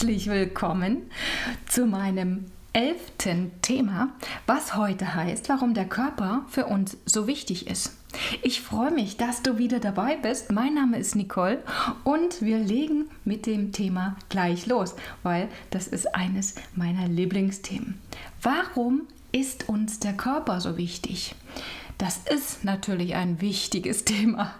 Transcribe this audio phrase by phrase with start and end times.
[0.00, 1.10] herzlich willkommen
[1.68, 4.08] zu meinem elften Thema,
[4.46, 7.98] was heute heißt, warum der Körper für uns so wichtig ist.
[8.40, 10.50] Ich freue mich, dass du wieder dabei bist.
[10.52, 11.62] Mein Name ist Nicole
[12.02, 18.00] und wir legen mit dem Thema gleich los, weil das ist eines meiner Lieblingsthemen.
[18.40, 21.34] Warum ist uns der Körper so wichtig?
[21.98, 24.54] Das ist natürlich ein wichtiges Thema.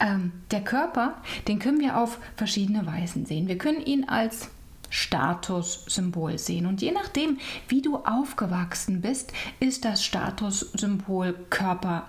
[0.00, 3.48] Ähm, der Körper, den können wir auf verschiedene Weisen sehen.
[3.48, 4.48] Wir können ihn als
[4.92, 6.66] Statussymbol sehen.
[6.66, 12.06] Und je nachdem, wie du aufgewachsen bist, ist das Statussymbol Körper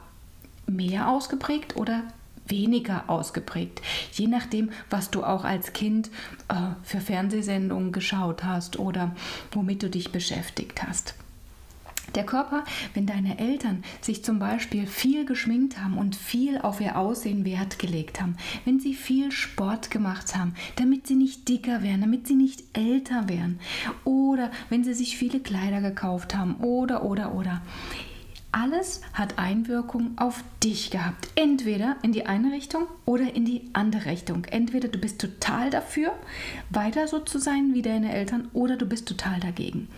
[0.67, 2.03] mehr ausgeprägt oder
[2.45, 3.81] weniger ausgeprägt.
[4.11, 6.09] Je nachdem, was du auch als Kind
[6.49, 9.15] äh, für Fernsehsendungen geschaut hast oder
[9.53, 11.15] womit du dich beschäftigt hast.
[12.15, 12.63] Der Körper,
[12.93, 17.79] wenn deine Eltern sich zum Beispiel viel geschminkt haben und viel auf ihr Aussehen Wert
[17.79, 22.35] gelegt haben, wenn sie viel Sport gemacht haben, damit sie nicht dicker werden, damit sie
[22.35, 23.59] nicht älter werden,
[24.03, 27.61] oder wenn sie sich viele Kleider gekauft haben, oder, oder, oder
[28.53, 31.27] alles hat Einwirkung auf dich gehabt.
[31.35, 34.45] Entweder in die eine Richtung oder in die andere Richtung.
[34.45, 36.13] Entweder du bist total dafür,
[36.69, 39.89] weiter so zu sein wie deine Eltern, oder du bist total dagegen.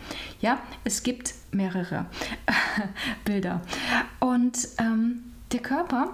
[0.42, 2.06] Ja, es gibt mehrere
[3.26, 3.61] Bilder.
[4.20, 6.09] Und ähm, der Körper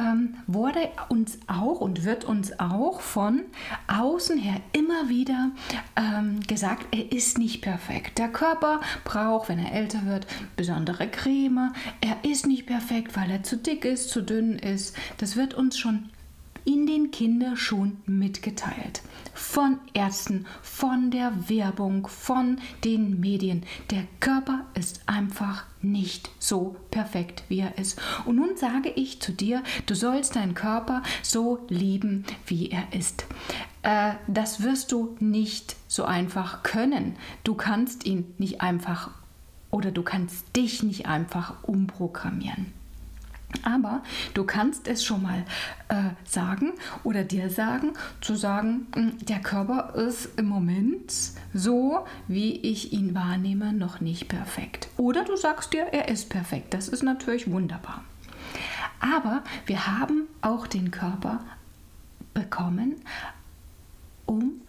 [0.00, 3.42] ähm, wurde uns auch und wird uns auch von
[3.86, 5.50] außen her immer wieder
[5.96, 8.18] ähm, gesagt, er ist nicht perfekt.
[8.18, 10.26] Der Körper braucht, wenn er älter wird,
[10.56, 11.72] besondere Creme.
[12.00, 14.96] Er ist nicht perfekt, weil er zu dick ist, zu dünn ist.
[15.18, 16.10] Das wird uns schon
[16.64, 19.02] in den Kinderschuhen mitgeteilt.
[19.50, 23.64] Von Ärzten, von der Werbung, von den Medien.
[23.90, 28.00] Der Körper ist einfach nicht so perfekt, wie er ist.
[28.26, 33.24] Und nun sage ich zu dir, du sollst deinen Körper so lieben, wie er ist.
[33.82, 37.16] Äh, das wirst du nicht so einfach können.
[37.42, 39.10] Du kannst ihn nicht einfach
[39.72, 42.79] oder du kannst dich nicht einfach umprogrammieren.
[43.62, 44.02] Aber
[44.34, 45.44] du kannst es schon mal
[45.88, 46.72] äh, sagen
[47.04, 51.12] oder dir sagen, zu sagen, hm, der Körper ist im Moment
[51.52, 54.88] so, wie ich ihn wahrnehme, noch nicht perfekt.
[54.96, 56.74] Oder du sagst dir, er ist perfekt.
[56.74, 58.04] Das ist natürlich wunderbar.
[59.00, 61.40] Aber wir haben auch den Körper
[62.34, 62.96] bekommen,
[64.26, 64.60] um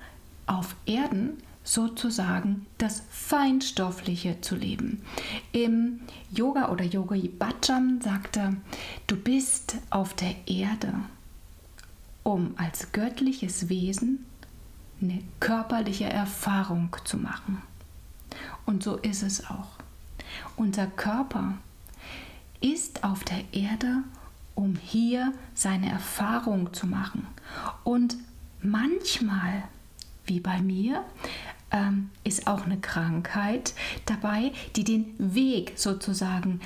[0.48, 1.38] auf Erden
[1.72, 5.02] sozusagen das Feinstoffliche zu leben.
[5.54, 8.58] Im Yoga oder Yogi Bhajan sagte,
[9.08, 10.94] du bist auf der Erde,
[12.24, 14.26] um als göttliches Wesen
[15.02, 17.62] eine körperliche Erfahrung zu machen.
[18.66, 19.70] Und so ist es auch.
[20.58, 21.54] Unser Körper
[22.60, 24.04] ist auf der Erde,
[24.56, 27.28] um hier seine Erfahrung zu machen.
[27.86, 28.18] Und
[28.62, 29.64] manchmal,
[30.26, 31.06] wie bei mir,
[31.72, 33.74] ähm, ist auch eine Krankheit
[34.06, 36.62] dabei, die den Weg sozusagen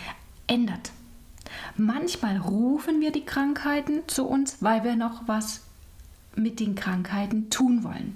[0.47, 0.91] ändert.
[1.77, 5.61] Manchmal rufen wir die Krankheiten zu uns, weil wir noch was
[6.35, 8.15] mit den Krankheiten tun wollen.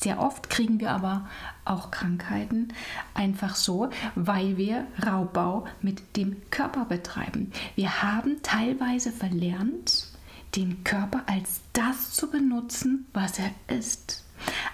[0.00, 1.28] Sehr oft kriegen wir aber
[1.64, 2.68] auch Krankheiten
[3.14, 7.52] einfach so, weil wir Raubbau mit dem Körper betreiben.
[7.76, 10.08] Wir haben teilweise verlernt,
[10.56, 14.23] den Körper als das zu benutzen, was er ist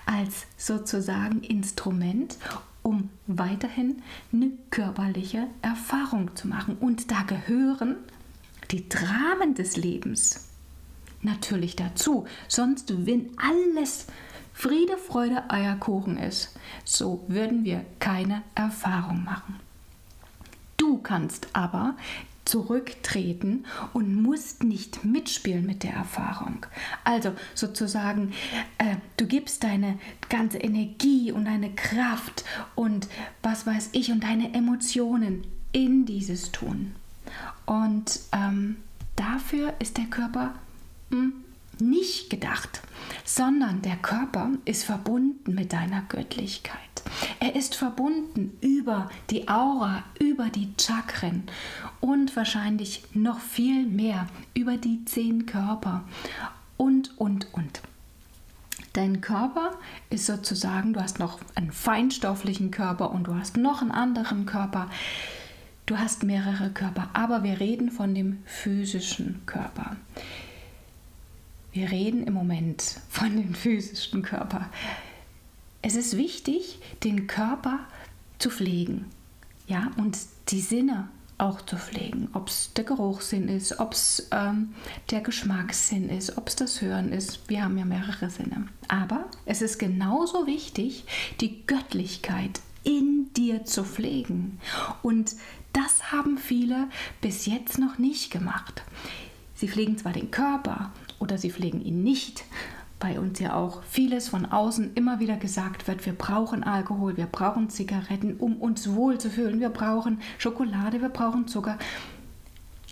[0.07, 2.37] als sozusagen Instrument,
[2.83, 4.03] um weiterhin
[4.33, 6.77] eine körperliche Erfahrung zu machen.
[6.81, 7.97] Und da gehören
[8.71, 10.49] die Dramen des Lebens
[11.23, 12.27] natürlich dazu.
[12.49, 14.07] Sonst, wenn alles
[14.53, 19.61] Friede, Freude, Eierkuchen ist, so würden wir keine Erfahrung machen.
[20.77, 21.97] Du kannst aber
[22.51, 26.67] zurücktreten und musst nicht mitspielen mit der Erfahrung.
[27.05, 28.33] Also sozusagen,
[28.79, 32.45] äh, du gibst deine ganze Energie und deine Kraft
[32.75, 33.07] und
[33.43, 36.93] was weiß ich und deine Emotionen in dieses Tun.
[37.67, 38.77] Und ähm,
[39.15, 40.55] dafür ist der Körper
[41.11, 41.33] mh, hm,
[41.81, 42.83] nicht gedacht,
[43.25, 46.79] sondern der Körper ist verbunden mit deiner Göttlichkeit.
[47.39, 51.45] Er ist verbunden über die Aura, über die Chakren
[52.01, 56.05] und wahrscheinlich noch viel mehr über die zehn Körper
[56.77, 57.83] und, und, und.
[58.93, 59.73] Dein Körper
[60.09, 64.91] ist sozusagen, du hast noch einen feinstofflichen Körper und du hast noch einen anderen Körper.
[65.87, 69.97] Du hast mehrere Körper, aber wir reden von dem physischen Körper.
[71.73, 74.69] Wir reden im Moment von dem physischen Körper.
[75.83, 77.79] Es ist wichtig, den Körper
[78.39, 79.07] zu pflegen,
[79.67, 80.19] ja, und
[80.49, 81.09] die Sinne
[81.39, 82.29] auch zu pflegen.
[82.33, 84.75] Ob es der Geruchssinn ist, ob es ähm,
[85.11, 87.49] der Geschmackssinn ist, ob es das Hören ist.
[87.49, 88.67] Wir haben ja mehrere Sinne.
[88.89, 91.05] Aber es ist genauso wichtig,
[91.41, 94.59] die Göttlichkeit in dir zu pflegen.
[95.03, 95.35] Und
[95.73, 96.89] das haben viele
[97.21, 98.83] bis jetzt noch nicht gemacht.
[99.61, 102.45] Sie pflegen zwar den Körper oder sie pflegen ihn nicht,
[102.99, 107.27] bei uns ja auch vieles von außen immer wieder gesagt wird, wir brauchen Alkohol, wir
[107.27, 111.79] brauchen Zigaretten, um uns wohl zu fühlen, wir brauchen Schokolade, wir brauchen Zucker.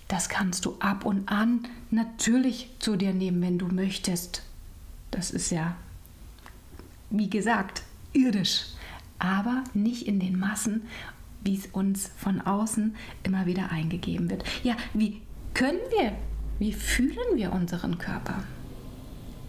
[0.07, 4.43] Das kannst du ab und an natürlich zu dir nehmen, wenn du möchtest.
[5.09, 5.75] Das ist ja,
[7.09, 7.81] wie gesagt,
[8.13, 8.65] irdisch,
[9.17, 10.83] aber nicht in den Massen,
[11.43, 14.43] wie es uns von außen immer wieder eingegeben wird.
[14.61, 15.19] Ja, wie
[15.55, 16.13] können wir,
[16.59, 18.43] wie fühlen wir unseren Körper?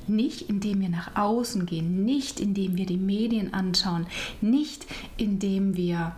[0.06, 4.06] Nicht indem wir nach außen gehen, nicht indem wir die Medien anschauen,
[4.40, 4.86] nicht
[5.16, 6.16] indem wir,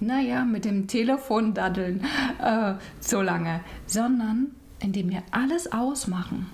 [0.00, 2.04] naja, mit dem Telefon daddeln
[2.42, 6.46] äh, so lange, sondern indem wir alles ausmachen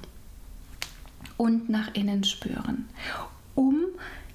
[1.36, 2.88] und nach innen spüren,
[3.54, 3.80] um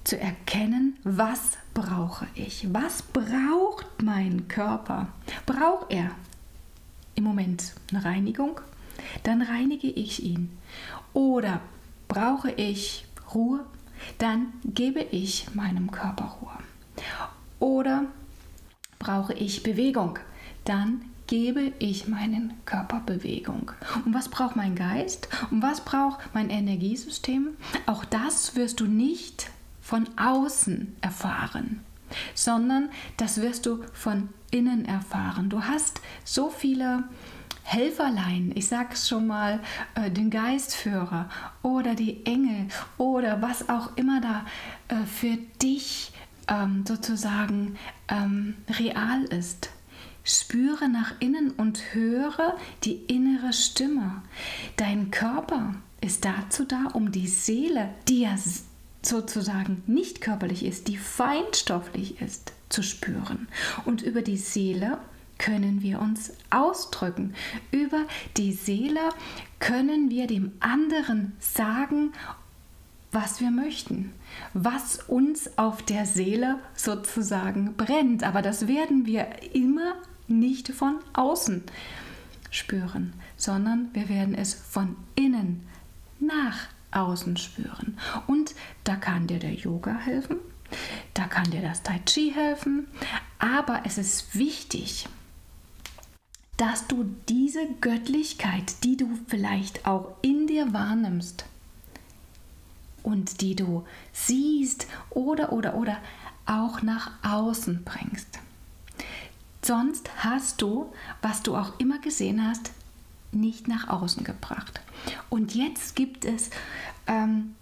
[0.04, 5.08] zu erkennen, was brauche ich, was braucht mein Körper.
[5.44, 6.10] Braucht er
[7.14, 8.60] im Moment eine Reinigung?
[9.22, 10.56] Dann reinige ich ihn.
[11.12, 11.60] Oder
[12.08, 13.64] brauche ich Ruhe,
[14.18, 16.58] dann gebe ich meinem Körper Ruhe.
[17.60, 18.04] Oder
[18.98, 20.18] brauche ich Bewegung,
[20.64, 23.70] dann gebe ich meinen Körper Bewegung.
[24.04, 25.28] Und was braucht mein Geist?
[25.50, 27.48] Und was braucht mein Energiesystem?
[27.86, 29.50] Auch das wirst du nicht
[29.80, 31.84] von außen erfahren,
[32.34, 32.88] sondern
[33.18, 35.50] das wirst du von innen erfahren.
[35.50, 37.04] Du hast so viele
[37.68, 39.60] Helferlein, ich sag's schon mal,
[39.94, 41.28] äh, den Geistführer
[41.62, 44.46] oder die Engel oder was auch immer da
[44.88, 46.12] äh, für dich
[46.48, 47.76] ähm, sozusagen
[48.08, 49.68] ähm, real ist.
[50.24, 54.22] Spüre nach innen und höre die innere Stimme.
[54.76, 58.34] Dein Körper ist dazu da, um die Seele, die ja
[59.02, 63.48] sozusagen nicht körperlich ist, die feinstofflich ist, zu spüren.
[63.84, 64.98] Und über die Seele
[65.38, 67.34] können wir uns ausdrücken.
[67.70, 68.04] Über
[68.36, 69.10] die Seele
[69.58, 72.12] können wir dem anderen sagen,
[73.10, 74.12] was wir möchten,
[74.52, 78.22] was uns auf der Seele sozusagen brennt.
[78.22, 79.94] Aber das werden wir immer
[80.26, 81.62] nicht von außen
[82.50, 85.66] spüren, sondern wir werden es von innen
[86.20, 87.98] nach außen spüren.
[88.26, 90.36] Und da kann dir der Yoga helfen,
[91.14, 92.86] da kann dir das Tai Chi helfen,
[93.38, 95.06] aber es ist wichtig,
[96.58, 101.46] dass du diese Göttlichkeit, die du vielleicht auch in dir wahrnimmst
[103.02, 105.96] und die du siehst oder oder oder
[106.44, 108.40] auch nach außen bringst.
[109.62, 112.72] Sonst hast du, was du auch immer gesehen hast,
[113.32, 114.80] nicht nach außen gebracht.
[115.28, 116.50] Und jetzt gibt es
[117.06, 117.54] ähm,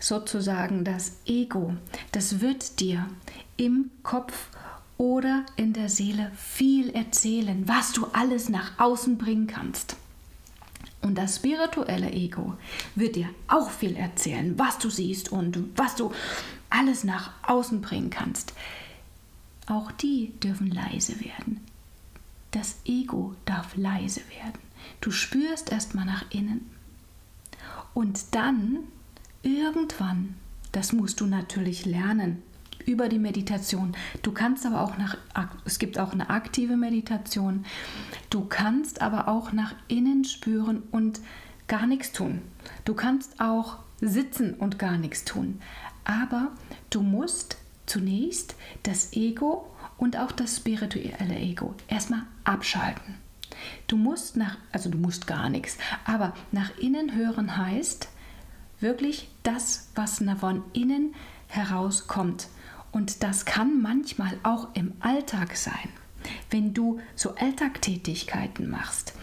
[0.00, 1.74] sozusagen das Ego.
[2.12, 3.06] Das wird dir
[3.56, 4.48] im Kopf
[4.98, 9.96] oder in der Seele viel erzählen, was du alles nach außen bringen kannst.
[11.02, 12.54] Und das spirituelle Ego
[12.94, 16.12] wird dir auch viel erzählen, was du siehst und was du
[16.70, 18.54] alles nach außen bringen kannst.
[19.66, 21.60] Auch die dürfen leise werden.
[22.50, 24.60] Das Ego darf leise werden.
[25.00, 26.70] Du spürst erstmal nach innen.
[27.92, 28.78] Und dann,
[29.42, 30.34] irgendwann,
[30.72, 32.42] das musst du natürlich lernen,
[32.86, 33.94] über die Meditation.
[34.22, 35.16] Du kannst aber auch nach,
[35.64, 37.66] es gibt auch eine aktive Meditation.
[38.30, 41.20] Du kannst aber auch nach innen spüren und
[41.68, 42.42] gar nichts tun.
[42.84, 45.60] Du kannst auch sitzen und gar nichts tun.
[46.04, 46.52] Aber
[46.90, 53.14] du musst zunächst das Ego und auch das spirituelle Ego erstmal abschalten.
[53.86, 58.08] Du musst nach, also du musst gar nichts, aber nach innen hören heißt
[58.80, 61.14] wirklich das, was von innen
[61.48, 62.48] herauskommt.
[62.92, 65.88] Und das kann manchmal auch im Alltag sein,
[66.50, 69.14] wenn du so Alltagtätigkeiten machst.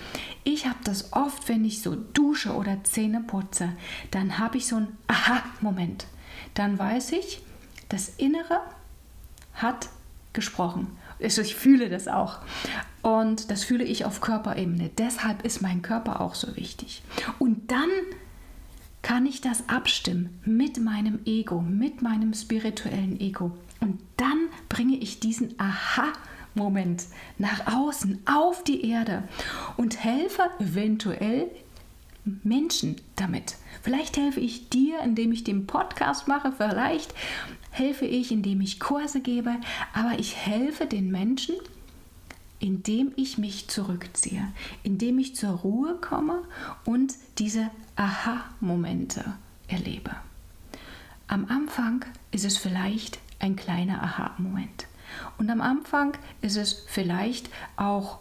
[0.43, 3.70] Ich habe das oft, wenn ich so dusche oder Zähne putze,
[4.12, 6.05] dann habe ich so einen Aha-Moment.
[6.53, 7.41] Dann weiß ich,
[7.89, 8.62] das Innere
[9.53, 9.89] hat
[10.34, 10.98] gesprochen.
[11.22, 12.39] Also ich fühle das auch.
[13.01, 14.89] Und das fühle ich auf Körperebene.
[14.98, 17.03] Deshalb ist mein Körper auch so wichtig.
[17.39, 17.89] Und dann
[19.03, 23.51] kann ich das abstimmen mit meinem Ego, mit meinem spirituellen Ego.
[23.79, 27.03] Und dann bringe ich diesen Aha-Moment
[27.38, 29.24] nach außen auf die Erde
[29.77, 31.51] und helfe eventuell
[32.43, 33.57] Menschen damit.
[33.81, 37.13] Vielleicht helfe ich dir, indem ich den Podcast mache, vielleicht
[37.72, 39.55] helfe ich, indem ich Kurse gebe,
[39.93, 41.55] aber ich helfe den Menschen,
[42.63, 44.48] indem ich mich zurückziehe,
[44.84, 46.43] indem ich zur Ruhe komme
[46.86, 49.34] und diese Aha-Momente
[49.67, 50.12] erlebe.
[51.27, 54.88] Am Anfang ist es vielleicht ein kleiner Aha-Moment.
[55.38, 58.20] Und am Anfang ist es vielleicht auch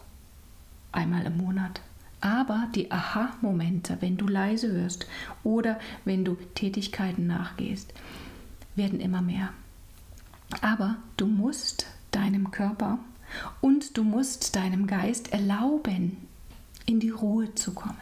[0.90, 1.80] einmal im Monat.
[2.20, 5.06] Aber die Aha-Momente, wenn du leise wirst
[5.44, 7.94] oder wenn du Tätigkeiten nachgehst,
[8.74, 9.50] werden immer mehr.
[10.62, 12.98] Aber du musst deinem Körper
[13.62, 16.28] und du musst deinem Geist erlauben,
[16.84, 17.96] in die Ruhe zu kommen.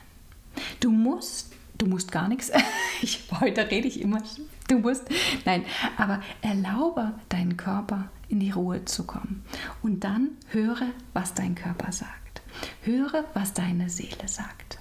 [0.81, 2.51] Du musst, du musst gar nichts.
[3.03, 4.23] Ich, heute rede ich immer.
[4.69, 5.05] Du musst,
[5.47, 5.65] nein,
[5.97, 9.43] aber erlaube deinen Körper in die Ruhe zu kommen.
[9.83, 12.43] Und dann höre, was dein Körper sagt.
[12.83, 14.81] Höre, was deine Seele sagt.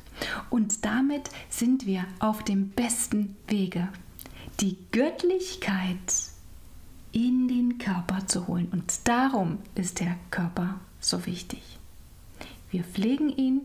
[0.50, 3.88] Und damit sind wir auf dem besten Wege,
[4.60, 6.14] die Göttlichkeit
[7.12, 8.68] in den Körper zu holen.
[8.72, 11.62] Und darum ist der Körper so wichtig.
[12.72, 13.62] Wir pflegen ihn,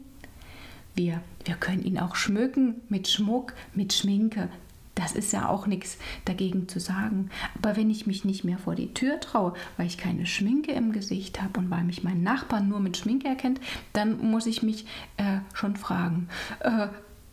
[0.95, 4.49] wir, wir können ihn auch schmücken mit Schmuck, mit Schminke.
[4.95, 7.31] Das ist ja auch nichts dagegen zu sagen.
[7.57, 10.93] Aber wenn ich mich nicht mehr vor die Tür traue, weil ich keine Schminke im
[10.93, 13.61] Gesicht habe und weil mich mein Nachbar nur mit Schminke erkennt,
[13.93, 14.87] dann muss ich mich
[15.17, 16.29] äh, schon fragen.
[16.61, 16.89] Äh,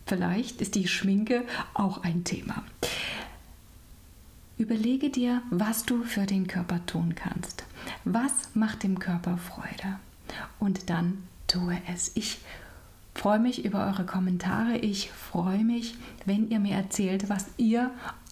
[0.07, 1.43] vielleicht ist die Schminke
[1.75, 2.63] auch ein Thema.
[4.61, 7.65] Überlege dir, was du für den Körper tun kannst.
[8.05, 9.97] Was macht dem Körper Freude?
[10.59, 12.11] Und dann tue es.
[12.13, 12.37] Ich
[13.15, 14.77] freue mich über eure Kommentare.
[14.77, 17.89] Ich freue mich, wenn ihr mir erzählt, was ihr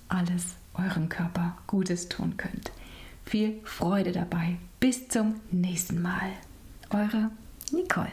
[0.08, 2.72] alles eurem Körper Gutes tun könnt.
[3.26, 4.58] Viel Freude dabei.
[4.80, 6.30] Bis zum nächsten Mal.
[6.92, 7.32] Eure
[7.72, 8.12] Nicole.